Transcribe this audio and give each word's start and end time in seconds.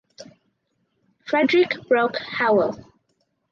Frederick 1.27 1.75
Broke 1.87 2.17
Howell. 2.17 2.75